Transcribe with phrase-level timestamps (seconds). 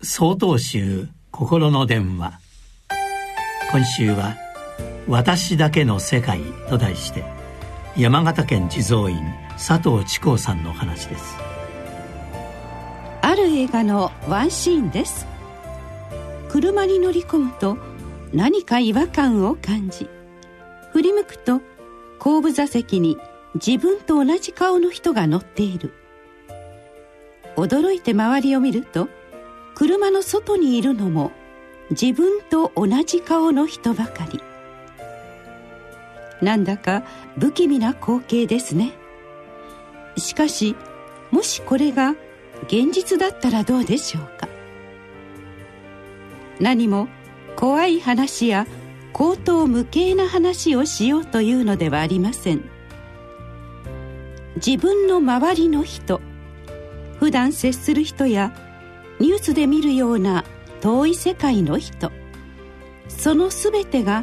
[0.00, 2.38] 総統集心の電話。
[3.72, 4.36] 今週は
[5.08, 6.40] 「私だけの世界」
[6.70, 7.24] と題して
[7.96, 9.18] 山形県地蔵院
[9.56, 11.36] 佐藤智光さんの話です。
[13.22, 15.26] ある映画のワンシーンです。
[16.48, 17.76] 車に乗り込むと
[18.32, 20.08] 何か違和感を感じ
[20.92, 21.60] 振り向くと
[22.20, 23.18] 後部座席に
[23.56, 25.92] 自分と同じ顔の人が乗っている。
[27.56, 29.08] 驚いて周りを見ると
[29.78, 31.30] 車の外にいるのも
[31.90, 34.40] 自分と同じ顔の人ばかり。
[36.42, 37.04] なんだか
[37.38, 38.90] 不気味な光景ですね。
[40.16, 40.74] しかし
[41.30, 42.16] もしこれが
[42.64, 44.48] 現実だったらどうでしょうか。
[46.58, 47.06] 何も
[47.54, 48.66] 怖い話や
[49.12, 52.68] 口頭無形な話をしようというのではありません。
[54.56, 56.20] 自分の周りの人
[57.20, 58.52] 普段接する人や
[59.20, 60.44] ニュースで見るような
[60.80, 62.12] 遠い世界の人。
[63.08, 64.22] その全てが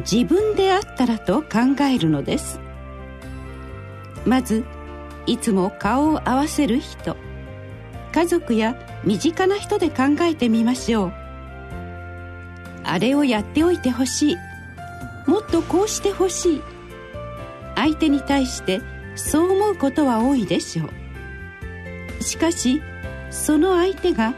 [0.00, 2.58] 自分であったらと考えるのです。
[4.24, 4.64] まず
[5.26, 7.16] いつも顔を合わせる人。
[8.12, 11.12] 家族や身近な人で考えてみましょう。
[12.82, 14.36] あれをやっておいてほしい。
[15.26, 16.62] もっとこうしてほしい。
[17.76, 18.80] 相手に対して
[19.16, 20.84] そう思うことは多いでしょ
[22.18, 22.22] う。
[22.22, 22.82] しかし
[23.30, 24.34] その相手が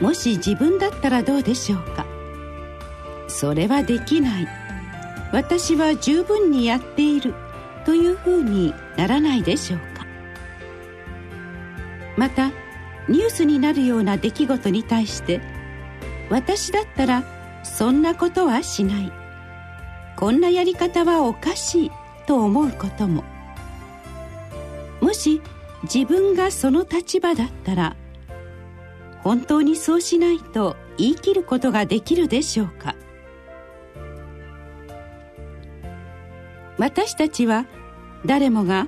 [0.00, 2.06] もし自分だったらどうでしょうか？
[3.28, 4.48] それはできない。
[5.32, 7.34] 私は十分にやっている。
[7.84, 10.04] というふうにならないでしょうか？
[12.16, 12.48] また
[13.08, 15.40] ニュースになるような出来事に対して
[16.28, 17.22] 私だったら
[17.62, 19.12] そんなことはしない。
[20.16, 21.90] こんなやり方はおかしい。
[22.26, 23.22] と思うことも。
[25.00, 25.40] もし
[25.84, 27.96] 自分がその立場だったら
[29.26, 32.94] 本当にそうしないと言い切ることができるでしょうか？
[36.78, 37.66] 私たちは
[38.24, 38.86] 誰もが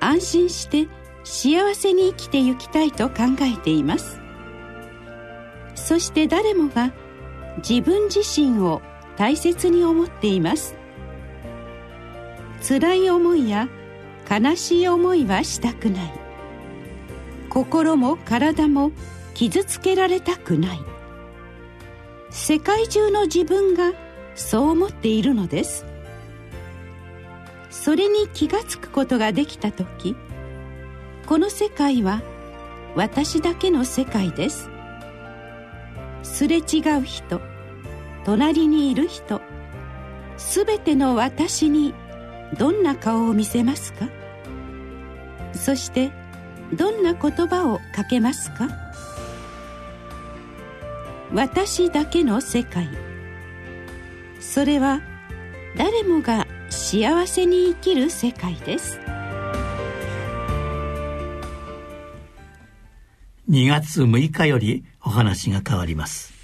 [0.00, 0.88] 安心して
[1.24, 4.18] 幸せに生きてゆきたいと考えています。
[5.74, 6.94] そして誰もが
[7.58, 8.80] 自分自身を
[9.18, 10.74] 大切に思っています。
[12.66, 13.68] 辛い思いや
[14.30, 16.12] 悲しい思いはしたくない。
[17.50, 18.90] 心も体も
[19.36, 20.80] 傷つけられたくない。
[22.30, 23.92] 世界中の自分が
[24.34, 25.84] そう思っているのです。
[27.68, 30.16] それに気がつくことができた時
[31.26, 32.22] この世界は
[32.94, 34.70] 私だけの世界です。
[36.22, 37.42] すれ違う人
[38.24, 39.42] 隣にいる人
[40.38, 41.92] すべての私に
[42.58, 44.08] どんな顔を見せますか？
[45.52, 46.10] そして
[46.72, 48.68] どんな言葉をかけますか？
[51.36, 52.88] 私だけの世界。
[54.40, 55.02] それは
[55.76, 58.98] 誰もが幸せに生きる世界です。
[63.50, 66.35] 2月6日よりお話が変わります。